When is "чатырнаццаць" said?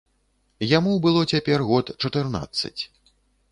2.01-2.77